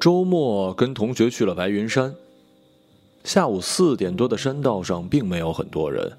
[0.00, 2.14] 周末跟同学去了白云山。
[3.24, 6.12] 下午四点多的山道上并没有很多人，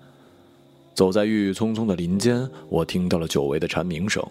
[0.93, 4.21] 走在郁郁葱葱的林间，我听到了久违的蝉鸣声。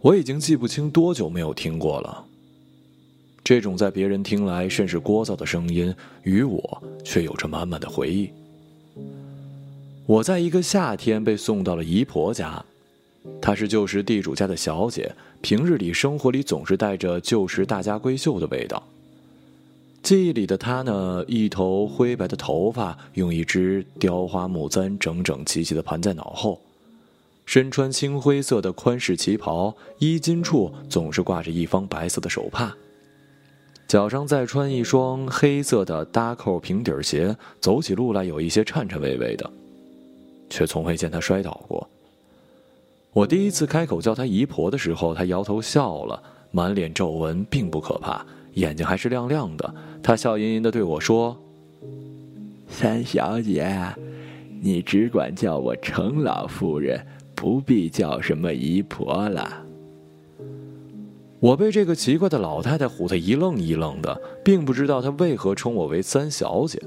[0.00, 2.24] 我已经记不清多久没有听过了。
[3.42, 8.30] 这种在别人听来甚是聒噪的声音，与我却有着满满的回忆。
[10.06, 12.64] 我在一个夏天被送到了姨婆家，
[13.40, 18.82] 她是旧时地主家的小姐，平日里生活里总是带着旧时大家闺秀的味道。
[20.02, 26.60] 记忆里的她呢，一头灰白的头发用一只雕花木簪整整齐齐的盘在脑后，
[27.46, 32.76] 身穿青灰色的宽式旗袍，衣襟处总是挂着一方白色的手帕。
[33.86, 39.50] 脚上再穿一双黑色的搭扣平底鞋，走起路来有一些颤颤巍巍的，
[40.50, 41.88] 却从未见他摔倒过。
[43.14, 46.20] 我第一次开口叫她姨婆的时候，她摇头笑了，
[46.50, 49.74] 满脸皱纹，并不可怕，眼睛还是亮亮的。
[50.02, 51.36] 她笑吟吟地对我说
[52.66, 53.72] ：“三小姐，
[54.60, 59.62] 你只管叫我程老夫人，不必叫什么姨婆了。”
[61.38, 66.82] 我被这个奇怪的老太太唬得一愣一愣的，并不知道她为何称我为三小姐，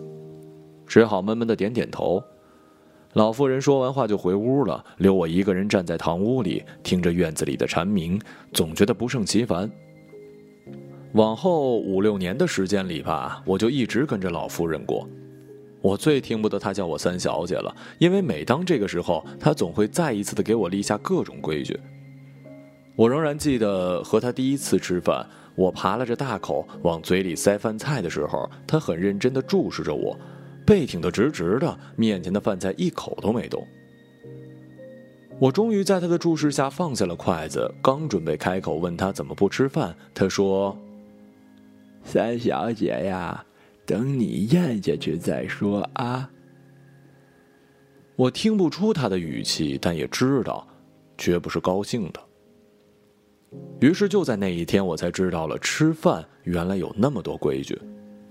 [0.86, 2.22] 只好闷闷的点点头。
[3.18, 8.22] 老妇人说完话就回屋了，留我一个人站在堂屋里，听着院子里的蝉鸣，
[8.54, 9.68] 总觉得不胜其烦。
[11.14, 15.10] 往后五六年的时间里吧，我就一直跟着老夫人过。
[15.82, 21.80] 我最听不得她叫我三小姐了，因为每当这个时候，她总会再一次的给我立下各种规矩。
[22.96, 30.16] 我仍然记得和她第一次吃饭，我扒拉着大口往嘴里塞饭菜的时候，她很认真的注视着我，
[30.68, 33.66] 背挺得直直的，面前的饭菜一口都没动。
[35.40, 40.78] 我终于在他的注视下放下了筷子，刚准备开口问他怎么不吃饭，他说
[42.04, 43.46] ：“三小姐呀，
[43.86, 46.30] 等你咽下去再说啊。”
[48.18, 50.68] 我听不出他的语气，但也知道，
[51.18, 52.20] 绝不是高兴的。
[53.80, 57.80] 于是就在那一天，我才知道了吃饭原来有那么多规矩，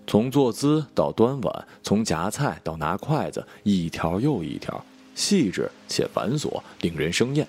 [0.06, 4.84] 从坐姿到端碗，从夹菜到拿筷子，一条又一条，
[5.14, 7.46] 细致且繁琐，令人生厌。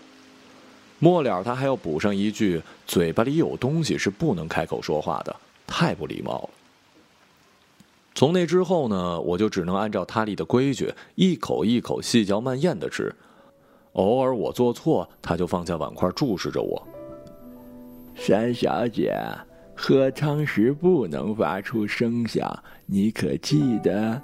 [1.00, 5.36] 末了，他还要补上一句：“嘴巴里有东西是不能开口说话的，
[5.68, 6.50] 太不礼貌了。”
[8.16, 13.14] 从那之后呢，我就只能按照他立的规矩，一口一口细嚼慢咽的吃。
[13.94, 16.82] 偶尔我做错，他就放下碗筷，注视着我。
[18.16, 19.16] 三小姐，
[19.80, 24.20] 喝汤时不能发出声响，你可记得？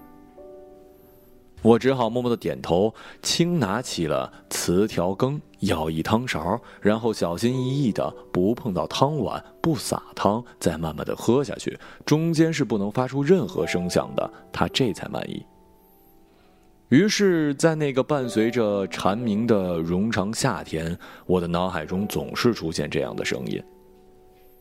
[1.61, 2.91] 我只好默默的点头，
[3.21, 15.45] 轻拿起了瓷条羹，舀一汤勺，然后小心翼翼的不碰到汤碗，不洒汤，再慢慢的喝下去，中间是不能发出任何声响的，他这才满意。
[16.89, 20.97] 于是，在那个伴随着蝉鸣的冗长夏天，
[21.27, 23.63] 我的脑海中总是出现这样的声音。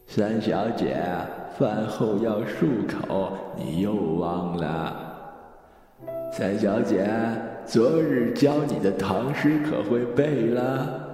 [0.06, 0.96] 三小姐，
[1.58, 5.08] 饭后要漱口，你又忘了。
[6.32, 7.08] 三小姐，
[7.66, 11.08] 昨日教你的唐诗可会背了？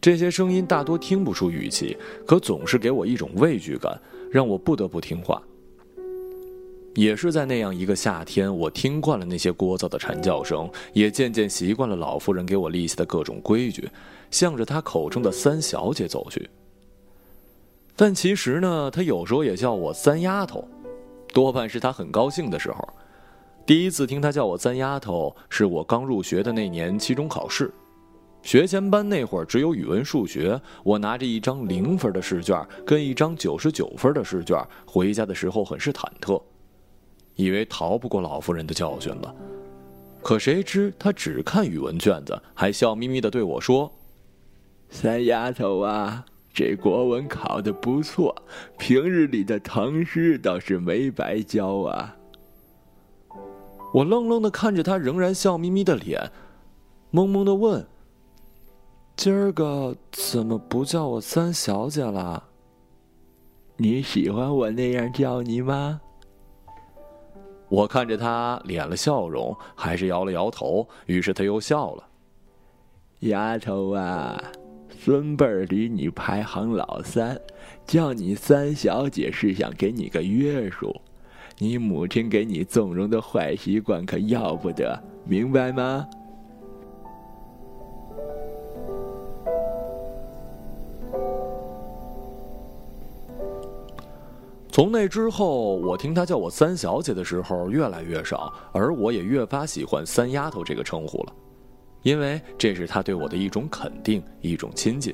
[0.00, 1.96] 这些声音大多听不出语气，
[2.26, 3.98] 可总是给我一种畏惧感，
[4.30, 5.42] 让我不得不听话。
[6.94, 13.88] 也是在那样一个夏天，我听惯了那些聒噪的蝉叫声，也渐渐习惯了老妇人给我立下的各种规矩，
[14.30, 16.48] 向着她口中的三小姐走去。
[17.98, 20.68] 但其实呢，他有时候也叫我三丫头，
[21.32, 22.86] 多半是他很高兴的时候。
[23.64, 27.72] 第一次听他叫我三丫头，是我刚入学的那年期中考试，
[28.42, 36.40] 学前班那会儿只有语文、数学，我拿着一张零分的试卷跟一张九十九分的试卷，回家的时候很是忐忑，
[37.34, 39.34] 以为逃不过老夫人的教训了。
[40.22, 43.90] 可谁知他只看语文卷子，还笑眯眯的对我说
[44.90, 46.26] ：“三丫头啊。”
[46.56, 48.34] 这国文考的不错，
[48.78, 52.16] 平日里的唐诗倒是没白教啊。
[53.92, 56.32] 我愣愣的看着他，仍然笑眯眯的脸，
[57.12, 57.86] 懵懵的问
[59.16, 62.42] ：“今儿个怎么不叫我三小姐了？
[63.76, 66.00] 你喜欢我那样叫你吗？”
[67.68, 70.88] 我看着他，敛了笑容，还是摇了摇头。
[71.04, 72.08] 于是他又笑了
[73.20, 74.42] ：“丫头啊。”
[75.06, 77.40] 孙辈儿里你排行老三，
[77.86, 80.92] 叫你三小姐是想给你个约束，
[81.58, 86.04] 你母亲给你纵容的坏习惯可要不得，明白吗？
[94.72, 101.32] 从那之后，我听他叫我三小姐的时候越来越少，而我也越发喜欢“三丫头”这个称呼了，
[102.06, 105.12] 因为这是他对我的一种肯定，一种亲近。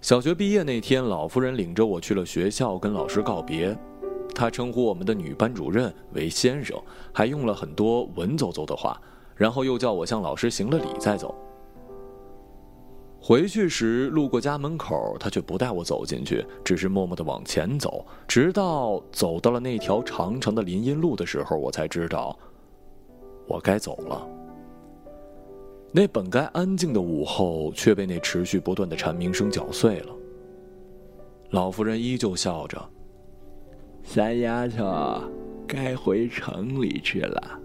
[0.00, 3.76] 小学毕业那天，老夫人领着我去了学校，跟老师告别。
[4.34, 8.98] 她称呼我们的女班主任为先生，还用了很多文绉绉的话，
[9.36, 11.34] 然后又叫我向老师行了礼再走。
[13.20, 22.34] 回去时路过家门口，他却不带我走进去，只是默默地往前走，直到走到了那条长长的林荫路的时候，我才知道，
[23.46, 24.26] 我该走了。
[25.92, 30.14] 那本该安静的午后，却被那持续不断的蝉鸣声搅碎了。
[31.50, 32.80] 老夫人依旧笑着
[34.04, 35.22] ：“三丫头，
[35.66, 37.60] 该回城里去了。”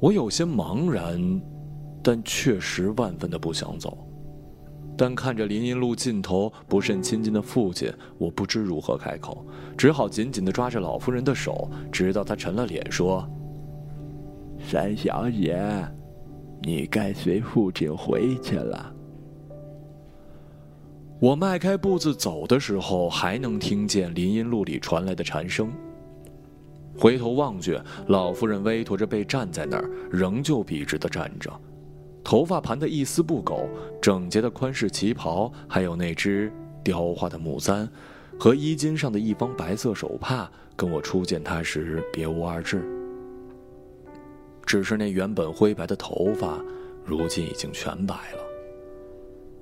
[0.00, 1.40] 我有些茫然。
[2.02, 3.98] 但确实万分的不想走，
[4.96, 9.44] 但看着林荫路尽头不甚亲近的父亲，我不知如何开口，
[9.76, 13.28] 只好紧紧的抓着老夫人的手，直到她沉了脸说
[14.70, 15.60] ：“三小姐，
[16.66, 18.92] 你该随父亲回去了。”
[21.22, 25.72] 我迈开步子走的时候，还能听见林荫路里传来的蝉声。
[26.98, 31.52] 回头望去，老夫人微驼着背站在那儿，仍旧笔直的站着。
[32.24, 33.68] 头发盘得一丝不苟，
[34.02, 36.52] 整洁的宽式旗袍，还有那只
[36.82, 37.88] 雕花的木簪，
[38.40, 42.95] 和衣襟上的一方白色手帕，跟我初见她时别无二致。
[44.66, 46.58] 只是那原本灰白的头发，
[47.04, 48.42] 如今已经全白了，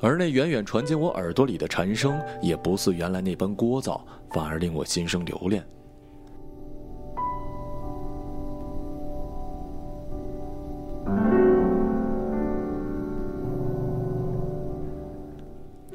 [0.01, 5.62] 而那远远传进我耳朵里的蝉声，也不似原来那般聒噪，反而令我心生留恋。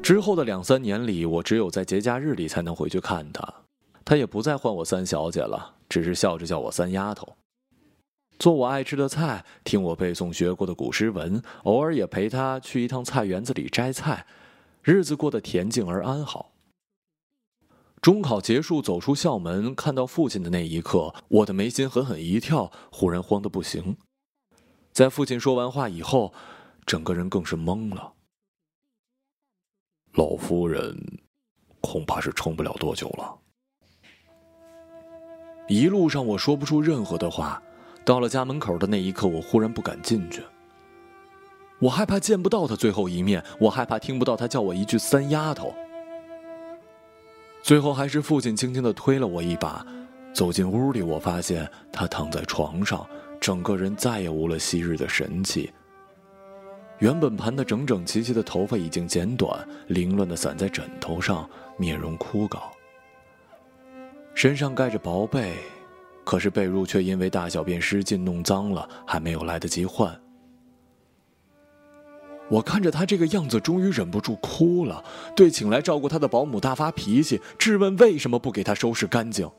[0.00, 3.46] 之后的两三年里，我只有在节假日里才能回去看她。
[4.04, 7.36] 她也不再唤我三小姐了，只是笑着叫我三丫头，
[8.40, 14.26] 做我爱吃的菜，听我背诵学过的古诗文，偶尔也陪她去一趟菜园子里摘菜，
[14.82, 16.50] 日子过得恬静而安好。
[18.00, 23.98] 中考结束，走出校门，看到父亲的那一刻，我的眉心狠狠一跳，忽然慌得不行。
[24.90, 26.32] 在父亲说完话以后，
[26.86, 28.14] 整个人更是懵了。
[30.14, 30.98] 老夫人，
[31.82, 33.38] 恐怕是撑不了多久了。
[35.68, 37.62] 一路上我说不出任何的话，
[38.04, 40.42] 到了家门口的那一刻，我忽然不敢进去。
[41.78, 45.74] 我害怕见不到他最后一面，我害怕听不到他叫我一句“三丫头”。
[47.62, 49.84] 最后还是父亲轻轻的推了我一把，
[50.32, 53.06] 走进屋里，我发现他躺在床上，
[53.40, 55.70] 整个人再也无了昔日的神气。
[56.98, 61.48] 原本盘得整整齐齐的头发已经剪短，凌乱的散在枕头上，
[61.78, 62.60] 面容枯槁。
[64.34, 65.56] 身上盖着薄被，
[66.30, 70.16] 可是被褥却因为大小便失禁弄脏了，还没有来得及换。
[72.48, 75.02] 我看着他这个样子，终于忍不住哭了，
[75.34, 79.50] 对请来照顾他的保姆大发脾气，质问为什么不给他收拾干净。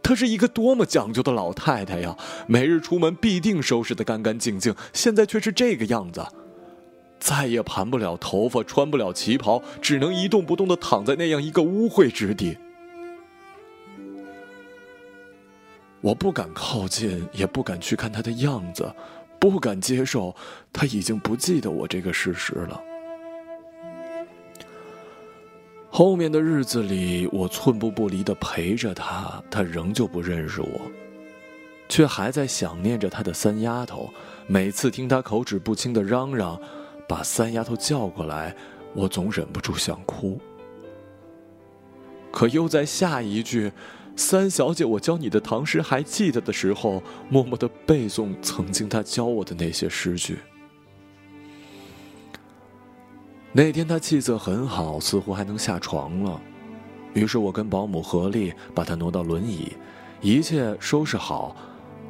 [0.00, 2.16] 她是一个多么讲究的老太太呀！
[2.46, 6.24] 每日出门必定收拾得干干净净，现在却是这个样子，
[7.18, 12.56] 再也盘不了头发，穿不了旗袍，只能一动不动地躺在那样一个污秽之地。
[16.04, 18.94] 我不敢靠近，也不敢去看她的样子，
[19.40, 20.36] 不敢接受
[20.70, 22.78] 她已经不记得我这个事实了。
[25.88, 30.80] 后面的日子里，我寸步不离的陪着他，他仍旧不认识我，
[31.88, 34.10] 却还在想念着他的三丫头。
[34.46, 36.60] 每次听他口齿不清的嚷嚷，
[37.08, 38.54] 把三丫头叫过来，
[38.92, 40.38] 我总忍不住想哭。
[42.30, 43.72] 可又在下一句
[44.16, 50.38] “三小姐，我教你的唐诗还记得”的时候，默默的背诵曾经他教我的那些诗句。
[53.52, 56.40] 那天他气色很好，似乎还能下床了。
[57.12, 59.72] 于是我跟保姆合力把他挪到轮椅，
[60.20, 61.56] 一切收拾好，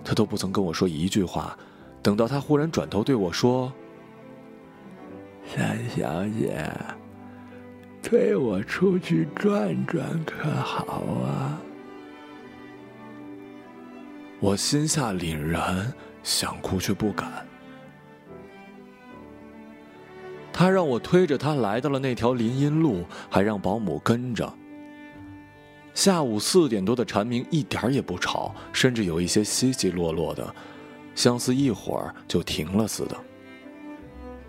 [0.03, 1.57] 他都不曾跟我说一句话。
[2.03, 3.73] 等到他忽然转头对我说
[5.55, 6.71] ：“三小姐，
[8.03, 10.85] 推我出去转转可好
[11.25, 11.61] 啊？”
[14.41, 17.47] 我心下凛然，想哭却不敢。
[20.53, 24.53] 他让我推着他来到了那条林荫路，还让保姆跟着。
[25.95, 30.55] 下午四点多的蝉鸣一点也不吵，甚至有一些稀稀落落的，
[31.15, 33.17] 像似一会儿就停了似的。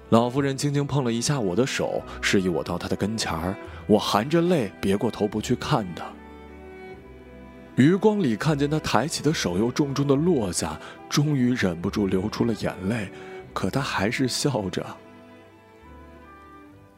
[0.10, 3.56] 老夫人轻轻碰了一下我的手，示意我到她的跟前儿。
[3.88, 6.06] 我含着泪别过头不去看她。
[7.76, 10.80] 余光里看见她抬起的手又重重的落下，
[11.10, 13.10] 终于忍不住流出了眼泪，
[13.54, 14.86] 可她还是笑着：“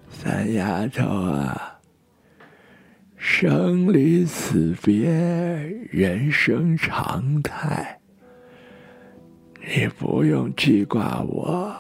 [0.10, 1.80] 三丫头啊，
[3.16, 5.10] 生离死别，
[5.90, 8.00] 人生常态，
[9.60, 11.76] 你不用记挂我。”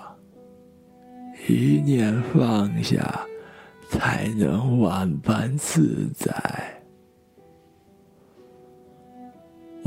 [1.47, 3.21] 一念放下，
[3.89, 6.76] 才能万般自在。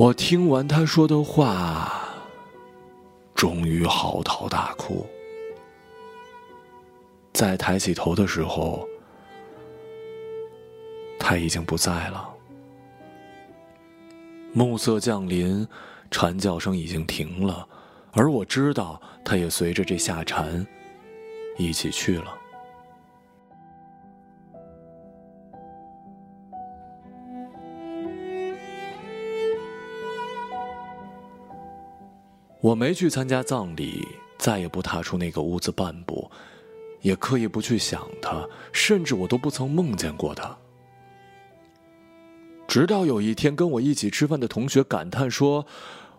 [0.01, 2.09] 我听完他说的话，
[3.35, 5.07] 终于嚎啕大哭。
[7.35, 8.89] 在抬起头的时候，
[11.19, 12.27] 他已经不在了。
[14.55, 15.69] 暮色降临，
[16.11, 17.69] 蝉叫声已经停了，
[18.13, 20.67] 而我知道，他也随着这夏蝉。
[21.59, 22.40] 一起去了。
[32.61, 34.07] 我没去参加葬礼，
[34.39, 36.31] 再也不踏出那个屋子半步，
[37.01, 40.57] 也刻意不去想他，甚至我都不曾梦见过他。
[42.69, 45.67] 直到有一天，跟我一起吃饭的同学感叹说。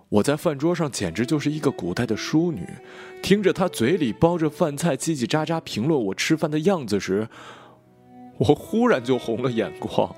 [0.09, 2.67] 我在饭桌上简直就是一个古代的淑女，
[3.23, 7.25] 听着他嘴里包着饭菜叽叽喳喳评论我吃饭的样子时，
[8.37, 10.13] 我忽然就红了眼眶。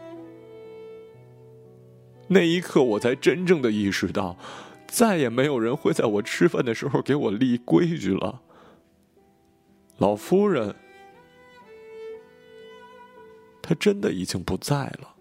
[2.28, 4.36] 那一刻，我才真正的意识到，
[4.94, 8.44] 再也没有人会在我吃饭的时候给我立规矩了。
[9.98, 10.76] 老夫人，
[13.60, 15.13] 她真的已经不在了。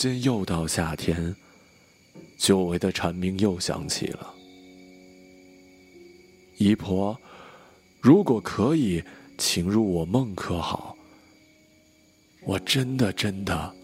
[0.00, 1.36] 今又到夏天，
[2.38, 4.34] 久违的蝉鸣又响起了。
[6.56, 7.14] 姨婆，
[8.00, 9.04] 如果可以，
[9.36, 10.96] 请入我梦，可好？
[12.44, 13.74] 我真的真的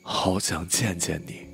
[0.00, 1.46] 好想见见你。